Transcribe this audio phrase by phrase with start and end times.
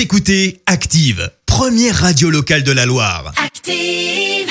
[0.00, 3.34] Vous écoutez Active, première radio locale de la Loire.
[3.36, 4.48] Active.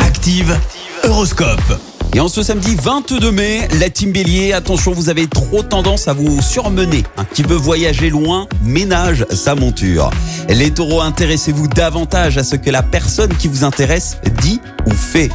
[0.00, 0.58] Active,
[1.04, 1.78] Horoscope.
[2.12, 6.12] Et en ce samedi 22 mai, la team Bélier, attention, vous avez trop tendance à
[6.12, 7.04] vous surmener.
[7.16, 10.10] Un qui veut voyager loin, ménage sa monture.
[10.48, 15.30] Les taureaux, intéressez-vous davantage à ce que la personne qui vous intéresse dit ou fait.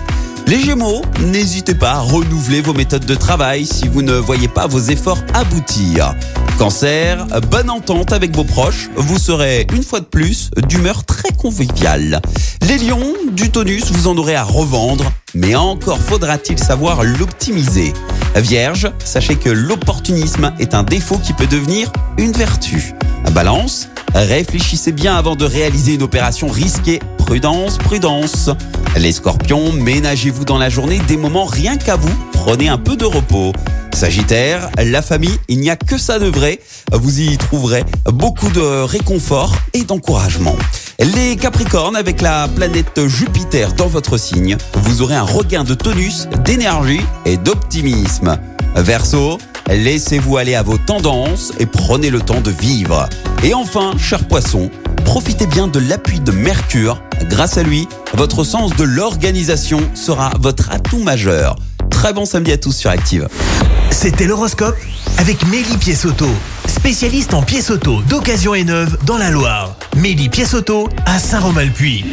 [0.47, 4.67] Les Gémeaux, n'hésitez pas à renouveler vos méthodes de travail si vous ne voyez pas
[4.67, 6.13] vos efforts aboutir.
[6.59, 12.21] Cancer, bonne entente avec vos proches, vous serez une fois de plus d'humeur très conviviale.
[12.61, 17.93] Les lions, du tonus, vous en aurez à revendre, mais encore faudra-t-il savoir l'optimiser.
[18.35, 22.93] Vierge, sachez que l'opportunisme est un défaut qui peut devenir une vertu.
[23.31, 26.99] Balance, réfléchissez bien avant de réaliser une opération risquée.
[27.17, 28.51] Prudence, prudence.
[28.97, 32.13] Les scorpions, ménagez-vous dans la journée des moments rien qu'à vous.
[32.31, 33.51] Prenez un peu de repos.
[33.93, 36.61] Sagittaire, la famille, il n'y a que ça de vrai.
[36.93, 40.55] Vous y trouverez beaucoup de réconfort et d'encouragement.
[40.99, 46.27] Les Capricornes, avec la planète Jupiter dans votre signe, vous aurez un regain de tonus,
[46.45, 48.37] d'énergie et d'optimisme.
[48.75, 53.09] Verseau, laissez-vous aller à vos tendances et prenez le temps de vivre.
[53.43, 54.71] Et enfin, cher poisson,
[55.05, 57.01] profitez bien de l'appui de Mercure.
[57.29, 61.55] Grâce à lui, votre sens de l'organisation sera votre atout majeur.
[61.89, 63.29] Très bon samedi à tous sur Active.
[63.91, 64.75] C'était l'horoscope
[65.17, 66.27] avec Mélie Pièce-Auto,
[66.67, 69.77] spécialiste en pièces auto d'occasion et neuve dans la Loire.
[69.95, 72.03] Mélie Pièce-Auto à Saint-Romain-le-Puy.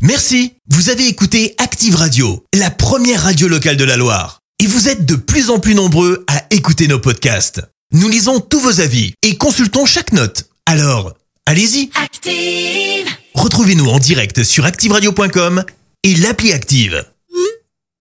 [0.00, 4.40] Merci, vous avez écouté Active Radio, la première radio locale de la Loire.
[4.58, 7.62] Et vous êtes de plus en plus nombreux à écouter nos podcasts.
[7.92, 10.46] Nous lisons tous vos avis et consultons chaque note.
[10.66, 11.14] Alors,
[11.50, 13.08] allez-y, Active.
[13.34, 15.64] retrouvez-nous en direct sur activeradio.com
[16.04, 17.04] et l'appli Active.